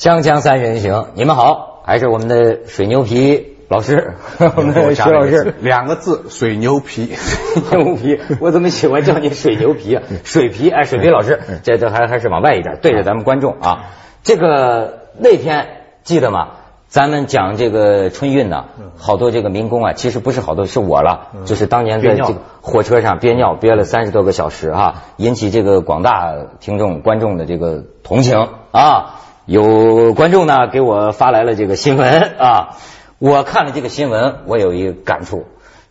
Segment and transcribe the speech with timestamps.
[0.00, 4.14] 锵锵三人行，你们好，还是我们的水牛皮老师，
[4.56, 7.12] 我们的徐老师，两个字，水牛皮，
[7.70, 10.02] 牛皮， 我怎么喜欢叫你水牛皮啊？
[10.24, 13.90] 水皮，哎，水皮老师，这这还还是往外一点，对着咱们观众啊。
[14.22, 15.68] 这个那天
[16.02, 16.52] 记得吗？
[16.88, 18.64] 咱们讲这个春运呢，
[18.96, 29.16] 好多这个民工啊，其实不是好多，是我了，就是当年在这个火车上憋尿憋了三十多个小时啊，引起这个广大听众观众的这个同情啊。
[29.50, 32.76] 有观众呢给我发来了这个新闻啊，
[33.18, 35.44] 我看了这个新闻，我有一个感触，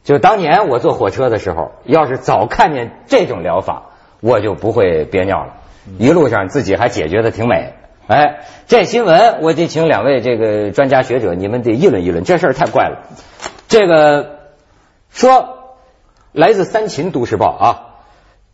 [0.06, 3.88] 就是当年我坐火车的时候，要是早看见这种疗法，
[4.22, 5.56] 我就不会憋尿了，
[5.98, 7.74] 一路上自己还解决的挺美。
[8.08, 13.10] 哎，这新闻我得请两位这个专家学者，你们得议论议论，这事儿太怪了。
[13.68, 14.38] 这个
[15.10, 15.76] 说
[16.32, 17.68] 来自三秦都市报啊，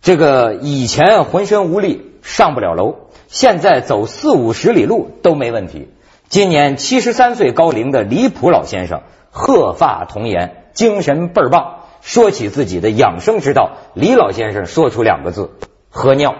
[0.01, 2.95] 这个以前浑身无力，上不了楼。
[3.27, 5.89] 现在走四五十里路都没问题。
[6.27, 11.83] 今年七十三岁高龄的李普老先生，鹤发童颜，精神倍儿棒。
[12.01, 15.51] 说起自己的养生之道，李老先生说出两个字：
[15.89, 16.35] 喝尿。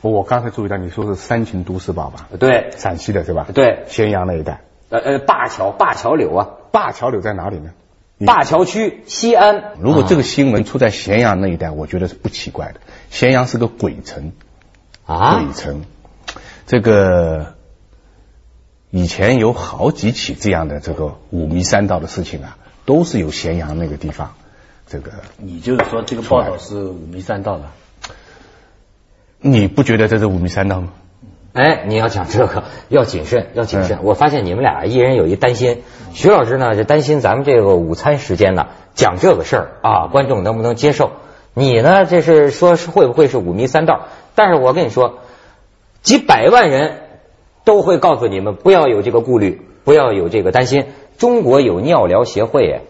[0.00, 2.28] 我刚才注意到你说是三秦都市报吧？
[2.38, 3.46] 对，陕西的是吧？
[3.52, 4.60] 对，咸阳那一带。
[4.88, 7.70] 呃呃，灞桥，灞桥柳啊，灞桥柳在哪里呢？
[8.18, 9.74] 灞桥区西安。
[9.78, 12.80] 如果这个新闻出在咸阳那一带，我觉得是不奇怪的。
[13.10, 14.32] 咸阳是个鬼城。
[15.04, 15.84] 啊，鬼城，
[16.66, 17.54] 这个
[18.90, 24.34] 以前有好几起这样的这个五迷三道的事情啊，都是有咸阳那个地方。
[24.88, 27.70] 这个，你就是说这个报道是五迷三道的？
[29.38, 30.92] 你不觉得这是五迷三道吗？
[31.56, 34.00] 哎，你要讲这个要谨慎，要谨慎。
[34.02, 41.12] 我发现你们俩一人有一担心，徐老师呢就担心咱们这个午餐时间呢讲这个事儿啊，观众能不能接受？
[41.54, 44.08] 你呢这是说是会不会是五迷三道？
[44.34, 45.20] 但是我跟你说，
[46.02, 46.98] 几百万人
[47.64, 50.84] 都会告诉你们不要有这个顾虑，不要有这个担心。
[51.16, 52.82] 中国有尿疗协会，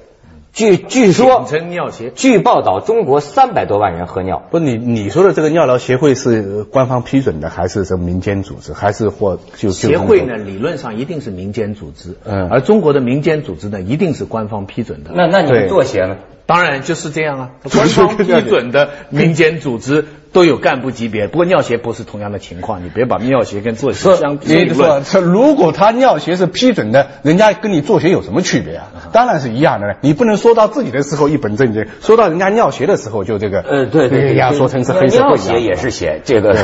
[0.56, 2.10] 据据说，称尿协。
[2.14, 4.42] 据报道，中国三百多万人喝尿。
[4.50, 10.36] 不，你你说的这个尿疗协会是官方批准的，还是什么民间组织，还是或就协会呢？
[10.36, 15.10] 理论上一定是民间组织，嗯，而中国的民间组织呢，一定是官方批准的。
[15.14, 16.16] 那那你们做协呢？
[16.46, 24.72] 当然就是这样啊， 官方批准的民间组织都有干部级别，不过尿协不是同样的情况，你别把尿协跟作协相比。
[24.72, 28.86] 说，如果他尿协是批准的，人家跟你作协有什么区别啊？
[29.12, 36.54] 当然是一样的了，你不能说到自己的时候一本正经，说到人家尿协的时候就这个，呃，对对，人家说成是黑社会尿协也是协，这个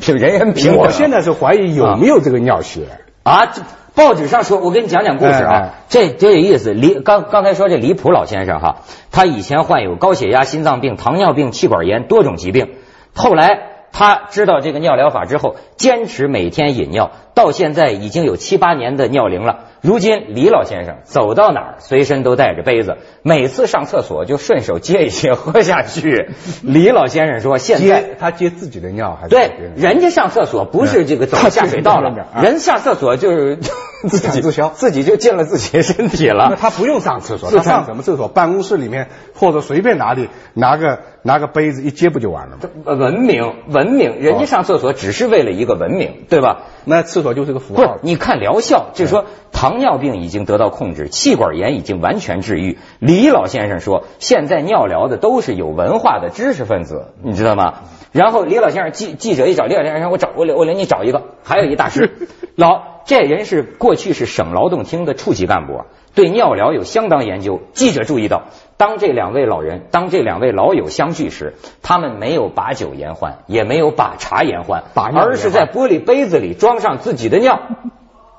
[0.00, 0.76] 凭 人 人平。
[0.76, 2.82] 我现在是怀疑有没有这个尿协
[3.22, 3.52] 啊？
[4.00, 6.72] 报纸上说，我给你讲讲故事啊，这这有意思。
[6.72, 8.76] 李刚刚才说这李普老先生哈，
[9.10, 12.76] 他以前患有高血压、心脏病、糖尿病、气管炎多种疾病，
[13.14, 13.58] 后来
[13.92, 19.60] 他知道这个尿疗法之后，坚持每天饮尿，到现在已经有七八年的尿龄了。
[19.80, 26.28] 如今李老先生走到哪儿随身都带着杯子，每次上厕所就顺手接一些 喝下去。
[26.62, 33.58] 李老先生说：“现在他接自己的尿还是对人家上厕所不是这个走下水道了， 人下厕所就是
[34.06, 36.56] 自己自消，自己就进了自己身体了。
[36.60, 38.28] 他不用上厕所，他上什么厕所？
[38.28, 42.68] 办公室里面或者随便哪里拿个拿个杯子一接不就完了吗？
[42.84, 46.64] 文明文明，人家上厕所只是为了一个文明，对吧？
[46.84, 47.98] 那厕所就是个符号。
[48.02, 49.26] 你看疗效，就是说。
[49.52, 52.78] 糖尿病已经得到控制，气管炎已经完全治愈。
[52.98, 57.80] 李老先生说，现在尿疗的都是有文化的知识分子，你知道吗？
[58.12, 62.10] 然后李老先生记记者一找李老先生，我找我我领你找一个，还有一大师，
[62.54, 65.82] 老这人是过去是省劳动厅的处级干部，
[66.14, 67.60] 对尿疗有相当研究。
[67.74, 68.44] 记者注意到，
[68.80, 71.52] 当这两位老人，当这两位老友相聚时，
[71.82, 77.60] 他们没有把酒言欢，也没有把茶言欢，而是在玻璃杯子里装上自己的尿，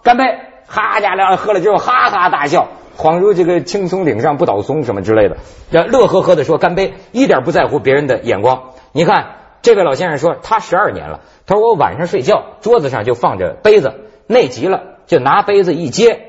[0.02, 0.24] 干杯。
[0.66, 5.38] 哈家俩喝了之后哈哈大笑，恍如这个青松岭上不倒松什么之类的，
[5.70, 8.72] 这乐呵呵的说干杯，一点不在乎别人的眼光。
[8.94, 13.94] 你看这位老先生说他十二年了，他说我晚上睡觉桌子上就放着杯子，
[14.26, 16.20] 内急了就拿杯子一接，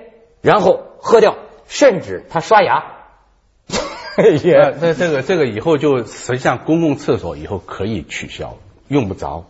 [0.42, 1.36] 然后喝掉，
[1.66, 2.91] 甚至他刷牙。
[4.44, 8.56] 也那这个这个以后就实际上公共厕所以后可以取消，
[8.88, 9.44] 用不着。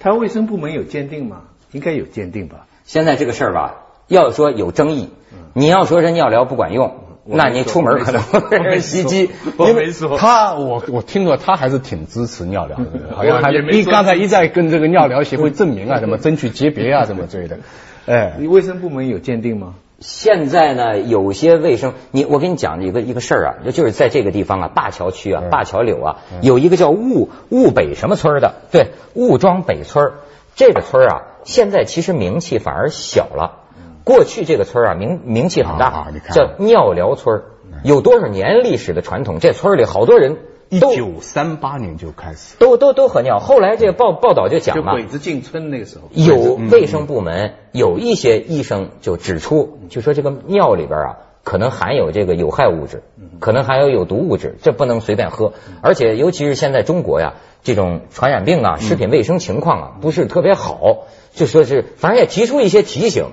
[0.00, 1.42] 他卫生部门有鉴定吗？
[1.72, 2.66] 应该有鉴定吧。
[2.84, 3.84] 现在这个事儿吧。
[4.08, 5.10] 要说有争议，
[5.52, 6.94] 你要说这尿疗不管用，
[7.26, 9.28] 那你出门可能会袭击。
[9.58, 17.58] 因为他，我我听说他还是挺支持尿疗的， 好像还一刚才一再跟这个尿疗协会证明啊，什么争取级别啊，什么之类的。
[18.06, 19.74] 哎，你卫生部门有鉴定吗？
[20.00, 30.12] 现在呢，有些卫生，你我跟你讲一个一个事儿啊，就是在这个地方啊，灞桥区啊，灞桥柳啊，有一个叫雾雾北什么村的，对，雾庄北村
[30.54, 31.22] 这个村啊。
[31.44, 33.64] 现在其实名气反而小了。
[34.04, 37.42] 过去这个村啊，名名气很大，啊叫尿疗村，
[37.82, 39.38] 有多少年历史的传统？
[39.40, 40.36] 这村里好多人
[40.70, 43.38] 一九三八年就开始，都都都喝尿。
[43.38, 53.02] 后来这个报报道就讲了，就鬼子进村那个时候，有卫生部门有一些医生就指出，就说这个尿里边啊，可能含有这个有害物质，
[53.40, 55.54] 可能含有有毒物质，这不能随便喝。
[55.80, 63.26] 而且尤其是现在中国呀，这种传染病啊、食品卫生情况啊不是特别好，就说是反正也提出一些提醒。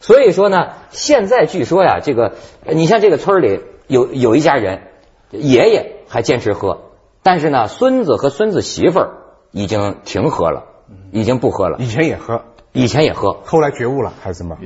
[0.00, 2.34] 所以说呢，现在据说呀，这个
[2.66, 4.82] 呃你像这个村里有有一家人，
[5.30, 6.92] 爷爷还坚持喝，
[7.24, 9.14] 但是呢，孙子和孙子媳妇儿
[9.50, 10.62] 已经停喝了，
[11.10, 11.78] 已经不喝了。
[11.80, 12.42] 以前也喝，
[12.76, 14.56] 以前也喝，后来觉悟了还是什么？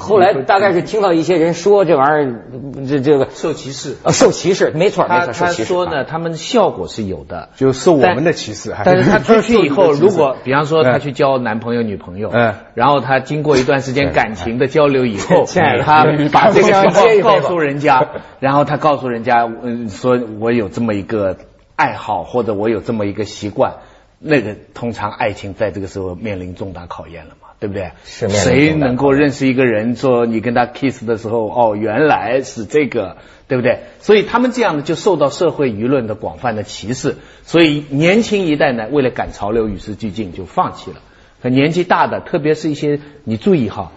[0.00, 3.28] 后来大概是听到一些人说这玩意儿，这这个。
[3.32, 3.96] 受歧视。
[4.02, 5.64] 呃受歧视，没错没错，受他他歧视。
[5.66, 12.52] 说呢，他们效果是有的，就受我们的歧视，还但是他 出去以后，如果比方说他嗯去交男朋友、女朋友，嗯。
[12.74, 15.84] 然后他经过一段时间感情的交流以后， 亲爱的。
[15.84, 18.08] 他把这个 情况告诉人家，
[18.40, 21.36] 然后他告诉人家，嗯，说我有这么一个
[21.76, 23.74] 爱好，或者我有这么一个习惯，
[24.18, 27.92] 那个通常爱情在这个时候面临重大考验了嘛，对不对？
[28.02, 33.78] 谁能够认识一个人，说你跟他 kiss 的时候，哦，原来是这个，对不对？
[34.00, 37.18] 所以他们这样呢，就受到社会舆论的广泛的歧视。
[37.44, 40.96] 所以年轻一代呢，为了赶潮流、与时俱进，就放弃了。
[41.40, 43.92] 可年纪大的，特别是一些你注意哈，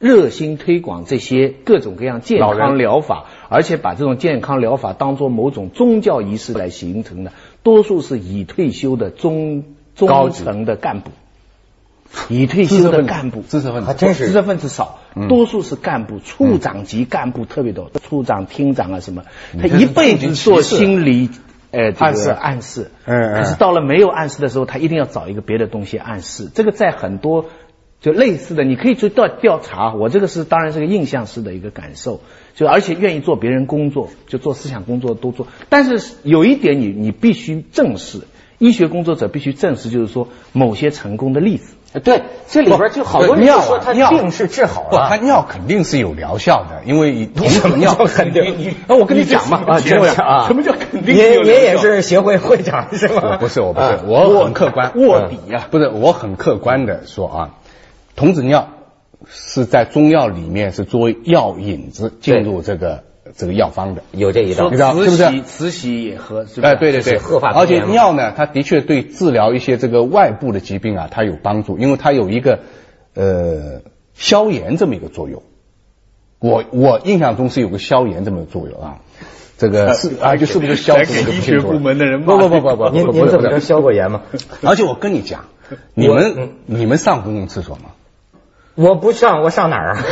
[0.00, 7.30] 热心推广这些各种各样健康疗法，而且把这种健康疗法当做某种宗教仪式来形成的，
[7.62, 9.62] 多数是已退休的中
[9.94, 11.12] 中高层的干部，
[12.28, 19.24] 已退休的干部，知识分子还真是知识分子少，嗯多数是干部，处长级干部特别多，处长、厅长啊什么，
[19.60, 21.30] 他一辈子做心理
[21.70, 26.50] 呃这个暗示暗示，嗯嗯可是到了没有暗示的时候，他一定要找一个别的东西暗示。
[26.54, 27.46] 这个在很多
[28.00, 29.92] 就类似的，你可以去调调查。
[29.92, 32.20] 我这个是当然是个印象式的一个感受，
[32.54, 35.46] 就而且愿意做别人工作，就做思想工作都做。
[35.68, 38.20] 但是有一点你你必须正视，
[38.58, 41.74] 医学工作者必须正视，就是说某些成功的例子。
[42.04, 45.16] 对，这里边就好多人说他尿病是治好了，他。
[45.16, 53.22] 尿肯定是有疗效的，因为同什么尿肯定你你那我跟你讲嘛，啊，听我讲啊，什么叫肯定您有疗效您也是协会会长是吗？
[53.32, 57.50] 我不是，我不是啊，我很客观，卧底呀不是，我很客观的说啊，
[58.16, 58.68] 童子尿
[59.26, 63.02] 是在中药里面是作为药引子进入这个
[63.36, 64.02] 这个药方的。
[64.12, 66.66] 有这一道你知道是不是慈禧慈禧也喝，是不是？
[66.66, 72.60] 哎，对对对，是鹤发而且尿呢，它的确对治疗一些这个外部的疾病啊，它有帮助，因为它有一个
[73.14, 73.82] 呃
[74.14, 75.42] 消炎这么一个作用。
[76.40, 78.98] 我我印象中是有个消炎这么个作用啊，
[79.56, 84.22] 这个是啊，就是不是消给医学部门的人不不不不不，您不您怎么着不不消过炎吗？
[84.62, 85.46] 而且我跟你讲，
[85.94, 87.90] 你们嗯你们上公共厕所吗？
[88.76, 90.04] 我不上，我上哪儿啊？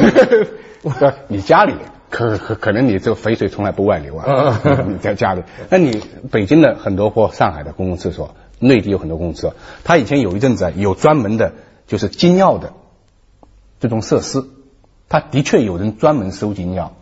[0.82, 0.90] 不，
[1.28, 1.74] 你家里
[2.10, 5.42] 可可可能你这个肥水从来不外流啊，嗯你在家里。
[5.70, 9.54] 那你北京的很多或上海的公共厕所，内地有很多公共厕所，
[9.84, 11.52] 它以前有一阵子啊有专门的，
[11.86, 12.72] 就是精尿的
[13.80, 14.44] 这种设施，
[15.08, 16.94] 它的确有人专门收集尿，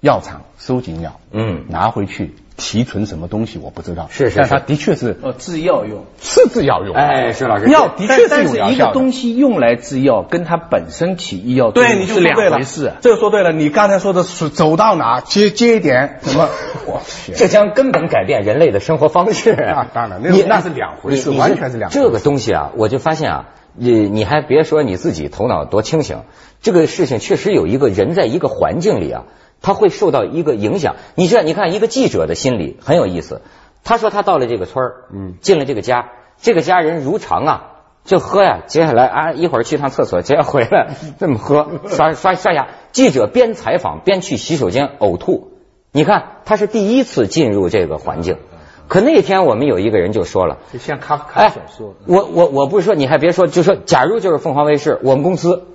[0.00, 6.04] 药厂收集尿，嗯拿回去提纯什么东西我不知道，是是是但它的确是呃，制药用。
[6.20, 8.92] 是制药用的，哎是老师药的确但是一个有疗效的。
[8.92, 12.96] 东西用来制药，跟它本身起医药作对，用是两回事啊。
[13.00, 16.48] 这个说对了，你刚才说的是走到哪接接一点什么，
[16.86, 19.52] 我去，这将根本改变人类的生活方式。
[19.58, 26.20] 那当然那你那是两回事完全是两回事这个东西啊，我就发现啊，你你还别说你自己头脑多清醒，
[26.62, 29.24] 这个事情确实有一个人在一个环境里啊，
[29.60, 30.96] 他会受到一个影响。
[31.14, 33.42] 你知道，你看一个记者的心理很有意思。
[33.84, 36.10] 他说他到了这个村儿，嗯进了这个家，
[36.40, 37.74] 这个家人如常啊。
[38.04, 42.68] 就喝呀，接下来啊，一会儿去趟厕所，接着回来 这么喝，刷刷刷牙。
[42.90, 45.52] 记者边采访边去洗手间呕吐。
[45.92, 48.38] 你看，他是第一次进入这个环境。
[48.86, 55.66] 可那天我们有一个人就说了，就像卡夫卡说，，我我我不是说，你还别说，就说假如就是凤凰卫视，我们公司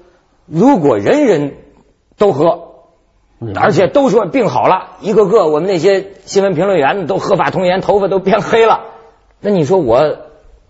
[0.47, 1.53] 如果人人
[2.17, 2.72] 都喝，
[3.55, 8.81] 而且都说病好了，一个个我们那些新闻评论员都鹤发童颜，头发都变黑了，
[9.41, 10.17] 那你说我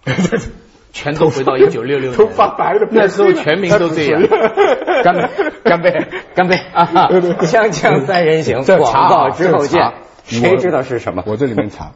[0.94, 4.22] 全都回到一九六六年，头发白的那时候全民都这样。
[5.04, 5.30] 干杯，
[5.64, 6.88] 干杯，干杯啊！
[7.10, 9.94] 锵锵三人行，广告之后见。
[10.26, 11.24] 谁知道是什么？
[11.26, 11.92] 我这里面查。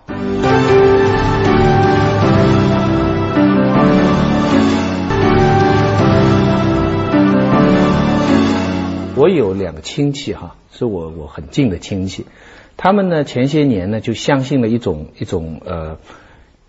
[9.15, 12.25] 我有两个亲戚哈，是我我很近的亲戚，
[12.77, 15.97] 他们呢前些年呢就相信了一种一种呃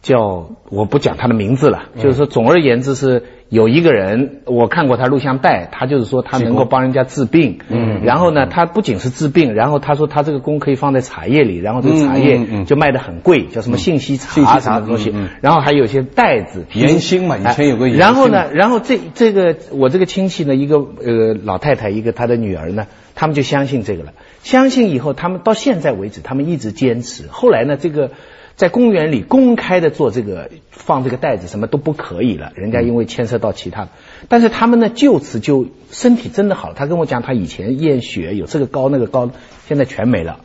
[0.00, 15.12] 叫我不讲他的名字了，就是说总而言之是有一个人，我看过他录像带，他就是说他能够帮人家治病，嗯，然后呢，他不仅是治病，然后他说他这个功可以放在茶叶里，然后这个茶叶嗯就卖的很贵，叫什么信息茶信息茶什么东西。
[15.40, 22.86] 然后还有一些袋子，盐心嘛以前有个然后呢，然后这这个我这个亲戚呢，一个呃老太太，一个她的女儿呢，
[23.18, 24.12] 他们就相信这个了。
[24.44, 27.26] 相信以后，他们到现在为止，他们一直坚持。
[27.26, 28.12] 后来呢，这个
[28.54, 33.88] 在公园里公开的做这个放这个袋子什么都不可以了，人家因为牵涉到其他的。
[34.28, 36.72] 但是他们呢，就此就身体真的好。
[36.74, 39.32] 他跟我讲，他以前验血有这个高那个高，
[39.66, 40.38] 现在全没了。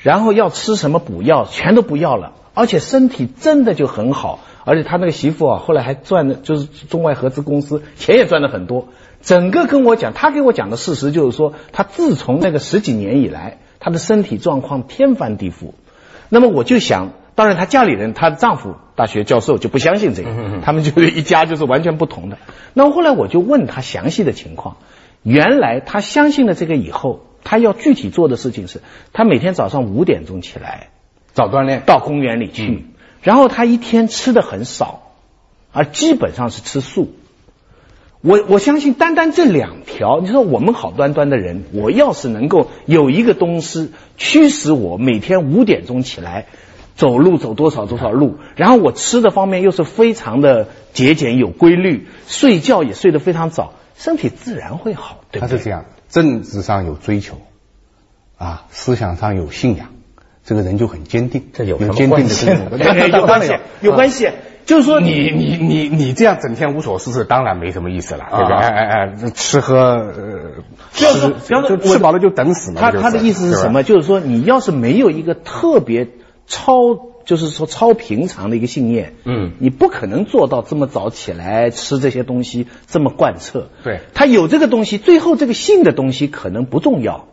[0.00, 8.88] 然后要吃什么补药，全都不要了，而且身体真的就很好，而且他那个媳妇啊，后来还赚的，就是中外合资公司，钱也赚了很多。
[9.22, 15.72] 整个跟我讲，他给我讲的事实就是说，他自从那个十几年以来，他的身体状况天翻地覆。
[16.28, 22.38] 那么我就想，当然她家里人，她的丈夫大学教授就不相信这个，他们就是一家就是完全不同的。
[22.74, 24.76] 那后来我就问他详细的情况，
[25.22, 28.82] 原来他相信了这个以后，他要具体做的事情是，
[29.12, 30.88] 他每天早上五点钟起来，
[31.32, 32.84] 早锻炼，到公园里去，
[33.22, 35.12] 然后他一天吃的很少，
[35.72, 37.12] 而基本上是吃素。
[38.20, 46.46] 我我相信单单这两条，你说我们好端端的人，我要是能够有一个东西驱使我每天五点钟起来
[46.96, 55.50] 走路走多少多少路，然后我吃的方面又是非常的节俭有规律，睡觉也睡得非常早，身体自然会好，对不对？
[55.50, 57.36] 他是这样，政治上有追求，
[58.36, 59.90] 啊，思想上有信仰，
[60.44, 62.46] 这个人就很坚定，这有什么坚定的关系？
[63.14, 64.28] 有关系，有关系，
[64.68, 68.54] 就是说你你你你这样整天无所事事，当然没什么意思了，对不对？
[68.54, 70.62] 啊哎哎哎，吃喝呃，
[70.94, 72.80] 不要说吃不要说就吃饱了就等死嘛。
[72.82, 73.82] 他他的意思是什么？？
[73.82, 76.08] 就是说，你要是没有一个特别
[76.46, 76.74] 超，
[77.24, 83.68] 就是说超平常的一个信念，嗯你不可能做到这么早起来吃这些东西，这么贯彻。
[83.84, 87.28] 对他有这个东西，最后这个信的东西可能不重要，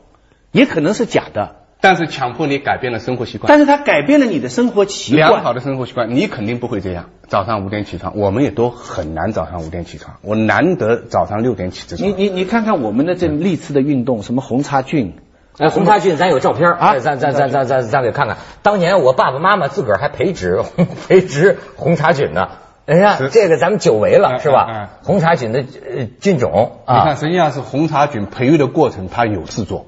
[0.53, 5.29] 也可能是假的，但是强迫你改变了生活习惯，但是他改变了你的生活习惯。
[5.29, 7.09] 良好的生活习惯，你肯定不会这样。
[7.27, 11.95] 早上五点起床，我们也都很难早上五点起床，我难得早上六点起。
[12.03, 15.13] 你你你看看我们的这历次的运动，什么红茶菌，
[15.57, 18.37] 哎，红茶菌咱有照片啊哎咱咱咱咱咱咱给看看。
[18.61, 20.61] 当年我爸爸妈妈自个儿还培植
[21.07, 22.49] 培植红茶菌呢。
[22.85, 24.67] 哎呀，这个咱们久违了，嗯是吧？
[24.69, 29.87] 嗯嗯红茶菌的呃菌种你看，啊，实际上是红茶菌培育的过程，它有事做，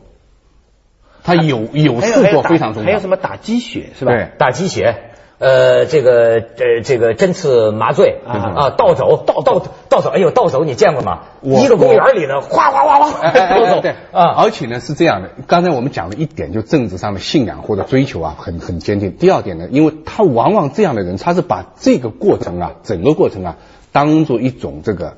[1.24, 2.88] 它有有事做非常重要。
[2.88, 4.12] 还有什么打鸡血是吧？
[4.12, 11.20] 对打鸡血，呃，这个呃这个针刺麻醉啊啊，倒走倒倒倒走，哎呦，倒走你见过吗？
[11.44, 19.12] 一个公园里呢，哗哗哗哗倒走对啊，而且呢是这样的，刚才我们讲了一点，就政治上的信仰或者追求啊，很很坚定。
[19.12, 23.58] 第二点呢，因为他往往这样的人，他是把这个过程啊，整个过程啊，
[23.92, 25.18] 当做一种这个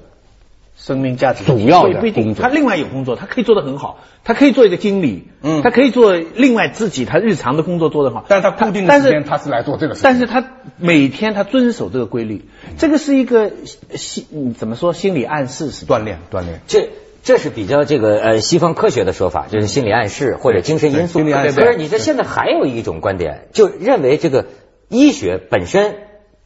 [0.81, 2.43] 生命价值主要的不不一定，工作。
[2.43, 5.61] 他另外有工作，他可以做得很好，他可以做一个经理，嗯。
[5.61, 10.43] 他可以做另外自己他日常的工作做得好，但是他固定的但是时间他是来做这个事但是他
[10.77, 12.45] 每天他遵守这个规律，
[12.77, 13.51] 这个是一个
[13.93, 16.61] 心嗯怎么说心理暗示是吧锻炼锻炼。
[16.65, 16.89] 这
[17.23, 21.19] 这是比较这个呃西方科学的说法，就是心理暗示或者精神因素。
[21.19, 21.59] 对心理暗示。
[21.59, 24.45] 可是你这现在还有一种观点，就认为这个
[24.87, 25.95] 医学本身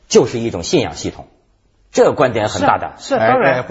[0.07, 1.27] 就是一种信仰系统，
[1.91, 2.95] 这个观点很大胆。
[2.97, 3.53] 是啊当然。
[3.53, 3.65] 哎哎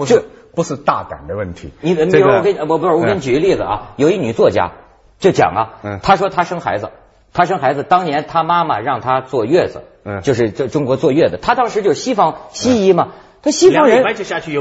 [0.55, 1.71] 不是大胆的问题。
[1.81, 4.71] 你比如我给你我不是我给你嗯举个例子啊，有一女作家
[5.19, 6.89] 就讲啊嗯，她说她生孩子，
[7.33, 13.09] 她生孩子当年她妈妈让她坐月子，嗯就是这中国坐月子，她当时就是西方西医嘛。
[13.41, 14.03] 她西方人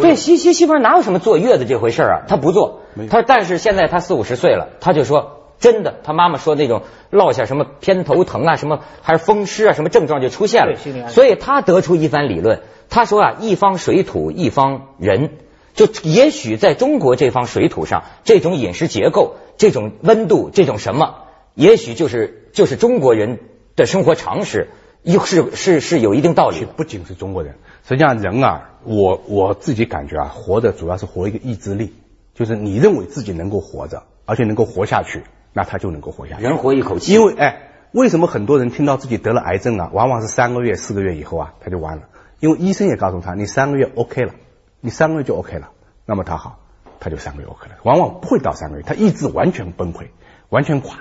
[0.01, 2.23] 对西西西方人哪有什么坐月子这回事啊？
[2.27, 10.73] 她不做，她说但是现在她四五十岁了，她就说真的，她妈妈说那种落下什么偏头疼啊，什么还是风湿啊，什么症状就出现了
[11.11, 15.31] 所以她得出一番理论，她说啊，一方水土一方人。
[15.75, 21.25] 就也许在中国这方水土上，这种饮食结构、这种温度、这种什么，
[21.55, 23.38] 也许就是就是中国人
[23.76, 24.69] 的生活常识，
[25.02, 26.67] 又是是是有一定道理的。
[26.67, 27.55] 不仅是中国人，
[27.88, 31.95] 实际上人啊，我我自己感觉啊，活着主要是活一个意志力，
[32.35, 36.43] 就是你认为自己能够活着，而且能够活下去，那他就能够活下去。
[36.43, 42.02] 人活一口气，因为哎，为什么很多人听到自己得了癌症啊，往往是三个月、四个月以后啊，他就完了，
[42.41, 44.35] 因为医生也告诉他，你三个月 OK 了，
[44.83, 45.71] 你三个月就 OK 了，
[46.05, 46.59] 那么他好，
[46.99, 50.09] 他就三个月 OK 了，往往不会到三个月，他意志完全崩溃，
[50.49, 50.99] 完全垮。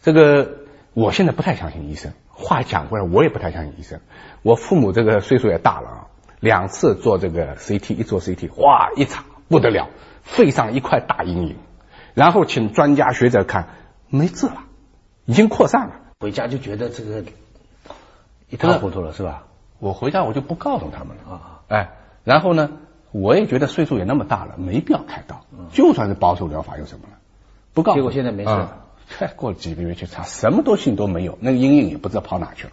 [0.00, 0.60] 这个
[0.94, 2.12] 我现在不太相信医生。
[2.28, 4.00] 话讲过来，我也不太相信医生。
[4.42, 6.06] 我父母这个岁数也大了啊，
[6.40, 9.90] 两次做这个 CT，一做 CT，哇，一查不得了，
[10.22, 11.56] 肺上一块大阴影，
[12.14, 13.68] 然后请专家学者看，
[14.08, 14.64] 没治了，
[15.26, 15.94] 已经扩散了。
[16.20, 17.24] 回家就觉得这个
[18.48, 19.44] 一塌糊涂了是吧？
[19.78, 21.90] 我回家我就不告诉他们了啊，哎，
[22.24, 22.70] 然后呢，
[23.12, 25.44] 我也觉得岁数也那么大了，没必要开刀。
[25.72, 27.18] 就算是保守疗法又怎么了？
[27.74, 28.68] 不告诉结果现在没事嗯
[29.18, 32.72] 再 过了几个月去查，什么都性都没有，那个阴影也不知道跑哪去了。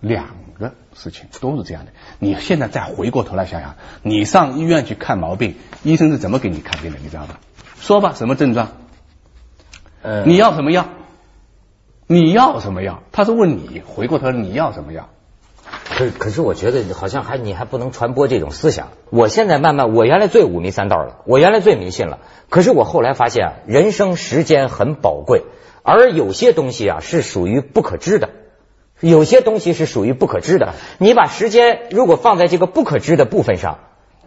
[0.00, 1.90] 两个事情都是这样的。
[2.20, 6.98] 你现在再回过头来想想，你上医院去看毛病，医生是怎么给你看病的？
[7.02, 7.40] 你知道吧？
[7.76, 8.68] 说吧，什么症状？
[10.02, 10.86] 呃你要什么药？
[12.06, 13.02] 你要什么药？
[13.10, 15.08] 他是问你，回过头来你要什么药？
[15.96, 18.88] 可可是我觉得好像还你还不能传播这种思想。
[19.10, 22.18] 我现在慢慢，我原来最五迷三道了，我原来最迷信了。
[22.50, 25.44] 可是我后来发现啊，人生时间很宝贵，
[25.84, 28.30] 而有些东西啊是属于不可知的，
[28.98, 30.74] 有些东西是属于不可知的。
[30.98, 33.78] 你把时间如果放在这个不可知的部分上，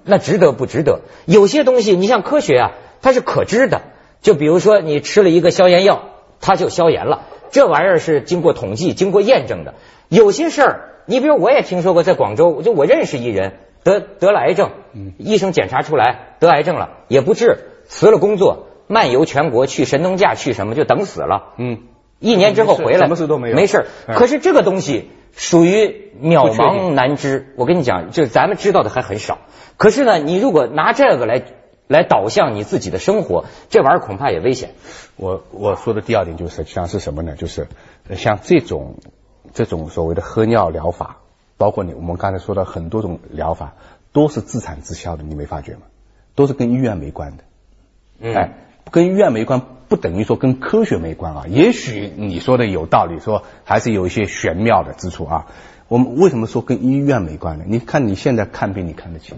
[0.06, 1.02] 那值得不值得？
[1.26, 2.72] 有些东西，你像科学啊，
[3.02, 3.82] 它是可知的。
[4.22, 6.04] 就比如说你吃了一个消炎药，
[6.40, 9.74] 它就消炎了，这玩意儿是经过统计、经过验证的。
[10.08, 14.72] 有些事儿，你比如我也听说过，在广州，就我认识一人得得了癌症，
[15.18, 21.54] 医生检查出来得癌症了，也不治，辞了工作，漫游全国，去神农架，去什么就等死了。
[21.58, 21.80] 嗯，
[22.20, 29.40] 一年之后回来，什么事都没有没事可是这个东西属于渺茫难知，我跟你讲，就是咱们知道的还很少。
[29.78, 31.44] 可是呢，你如果拿这个来
[31.88, 34.72] 来导向你自己的生活，这玩意儿恐怕也危险。
[35.16, 37.36] 我我说的第二点就是，实际上是什么呢？
[37.38, 37.68] 就是
[38.10, 38.96] 呃像这种
[39.54, 41.18] 这种所谓的喝尿疗法，
[41.58, 43.74] 包括你我们刚才说的很多种疗法，
[44.12, 45.82] 都是自产自销的，你没发觉吗？
[46.36, 47.44] 都是跟医院没关的。
[48.20, 48.54] 嗯哎，
[48.92, 51.46] 跟医院没关，不等于说跟科学没关啊。
[51.48, 55.48] 也许你说的有道理，说还是有一些玄妙的之处啊。
[55.88, 57.66] 我们为什么说跟医院没关呢？
[57.68, 59.38] 你看你现在看病，你看得清。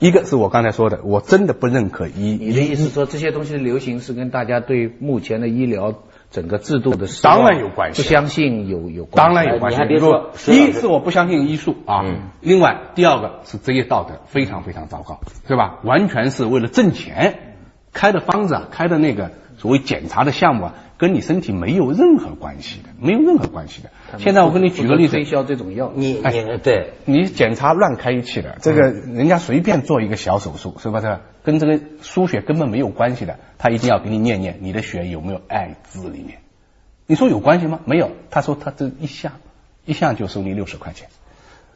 [0.00, 2.36] 一个是我刚才说的，我真的不认可医。
[2.40, 5.94] 你的意思说这些东西的流行是跟大家对目前的医疗
[6.30, 9.34] 整个制度的失当然有关系不相信有有关系。
[9.34, 9.76] 当然有关系。
[9.76, 15.78] 你还别说如石老师一是我不相信医术啊，嗯另外第二个是职业道德非常非常糟糕，对吧？
[15.84, 17.56] 完全是为了挣钱
[17.92, 23.90] 开的方子啊，开的那个所谓检查的项目啊，跟你身体没有任何关系的，没有任何关系的。
[24.18, 31.18] 现在我跟你举个例子推，销这种药，你哎你对，你检查乱开一气的，这个人家随便做一个小手术，是不是？
[31.44, 36.38] 跟这个输血根本没有关系的，他一定要给你念念你的血有没有艾滋里面。
[37.06, 37.80] 你说有关系吗？
[37.84, 38.10] 没有。
[38.30, 39.32] 他说他这一项
[39.84, 41.08] 一项就收你六十块钱。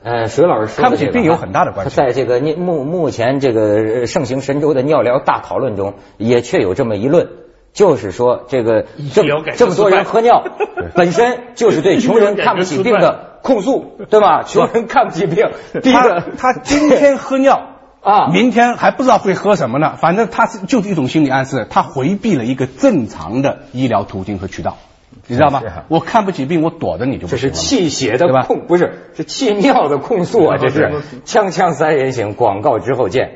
[0.02, 7.28] 呃，水老师说这个看不起病有很大的关系在这个目目前这个呃盛行神州的尿疗大讨论中，也确有这么一论，
[7.72, 10.44] 就是说这个这么多人喝尿，
[10.94, 14.44] 本身就是对穷人看不起病的控诉，对吧？
[14.48, 15.50] 穷人看不起病，
[15.82, 17.77] 第一他个他今天喝尿
[18.08, 19.96] 啊明天还不知道会喝什么呢。
[19.96, 24.78] 反正他是就是一种心理暗示，他回避了一个正常的医疗途径和渠道，
[25.26, 25.84] 你知道吗啊？
[25.88, 30.56] 我看不起病，我躲着你就不这是气血的控，不是是气尿的控诉啊！
[30.58, 30.90] 这是
[31.26, 33.32] 锵锵三人行，广告之后见。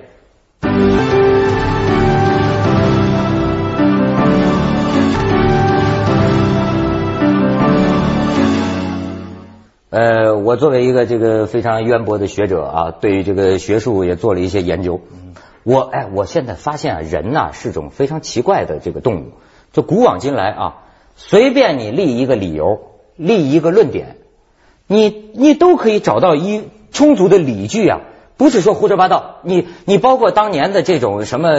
[9.93, 15.03] 呃，我作为一个这个非常渊博的学者啊，对于这个学术也做了一些研究。
[15.65, 19.33] 我哎，我现在发现啊，人呐、是种非常奇怪的这个动物。
[19.71, 20.75] 就古往今来啊，
[21.15, 22.81] 随便你立一个理由，
[23.17, 24.17] 立一个论点，
[24.87, 28.01] 你你都可以找到一充足的理据啊，
[28.39, 29.41] 不是说胡说八道。
[29.43, 31.51] 你你包括当年的这种什么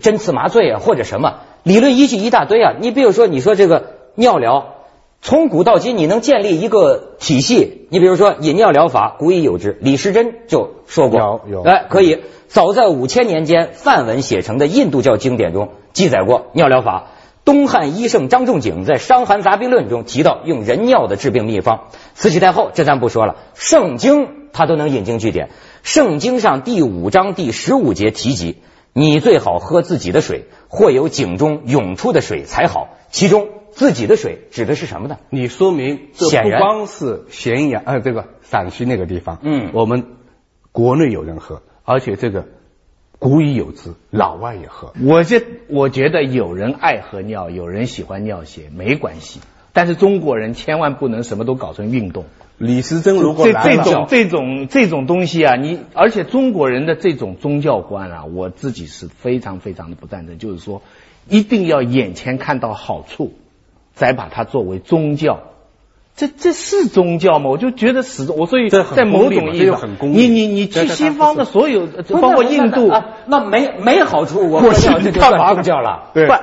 [0.00, 2.72] 针刺麻醉啊，或者什么理论依据一大堆啊。
[2.80, 4.74] 你比如说，你说这个尿疗，
[5.22, 12.20] 从古到今你能建立一个体系，你比如说饮尿疗法，古已有之，李时珍就说过，有有哎，可以。
[12.48, 17.08] 早在五千年间，梵文写成的印度教经典中记载过尿疗法。
[17.44, 21.88] 东汉医圣张仲景在《伤寒杂病论》中提到用人尿的治病秘方。
[22.14, 25.50] 慈禧太后这咱不说了，圣经他都能引经据典。
[25.82, 28.56] 圣经上第五章第十五节提及，
[28.92, 32.88] 你最好喝自己的水，或有井中涌出的水才好。
[33.10, 33.48] 其中
[33.80, 35.16] 自己的水指的是什么呢？
[35.30, 40.04] 你说明这不光是咸阳呃这个陕西那个地方，嗯我们
[40.70, 42.44] 国内有人喝，而且这个
[43.18, 44.92] 古已有之，老外也喝。
[45.02, 49.40] 我这我觉得有人爱喝尿，有人喜欢尿血，没关系。
[49.72, 52.26] 但是中国人千万不能什么都搞成运动。
[52.58, 60.36] 李时珍如果这这种这种这种东西啊，你而且中国人的这种宗教观啊，我自己是非常非常的不赞成。
[60.36, 60.82] 就是说，
[61.30, 63.32] 一定要眼前看到好处，
[63.94, 65.40] 再把它作为宗教。
[66.16, 67.48] 这这是宗教吗？
[67.48, 71.86] 我就觉得始终我所以在某种意义上你你你去西方的所有，
[72.20, 72.92] 包括印度
[73.26, 76.10] 那，没没好处，我过去干嘛宗教了。
[76.12, 76.34] 对不，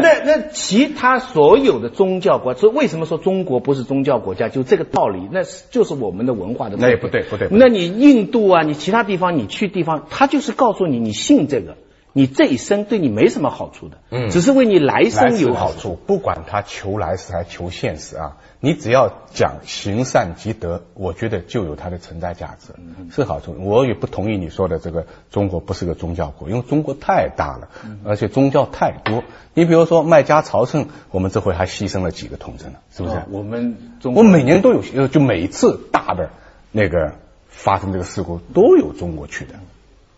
[0.00, 4.48] 那那其他所有的宗教国，所以为什么说中国不是宗教国家？
[4.48, 6.76] 就这个道理，那是就是我们的文化的。
[6.76, 11.76] 那也不对不对那你印度啊，你其他地方，你去地方，他就是告诉你，你信这个，
[12.14, 22.74] 你这一生对你没什么好处的，嗯只是为你来来生有好处，不管他求来世还求现世啊，你只要讲行善积德，我觉得就有它的存在价值，
[23.10, 23.56] 是好处。
[23.58, 27.68] 我也不同意你说的这个中国不是个宗教国，因为中国太大了，
[28.04, 29.24] 而且宗教太多。
[29.54, 33.16] 你比如说麦加朝圣，我们这回还牺牲了几个同志呢，是不是？
[33.16, 36.30] 哦我们中我每年都有，呃就每一次大的
[36.72, 37.14] 那个
[37.48, 39.54] 发生这个事故都有中国去的，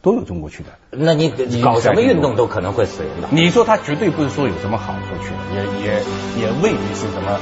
[0.04, 0.68] 都有中国去的。
[0.90, 1.30] 那你
[1.62, 3.28] 搞什么运动都可能会死人的。
[3.30, 6.02] 你说他绝对不是说有什么好处去的，也也
[6.42, 7.40] 也未必是什么，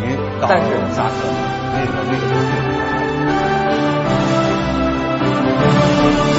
[0.00, 1.14] 你导但是刹车，
[1.74, 2.12] 那个那
[6.28, 6.33] 个。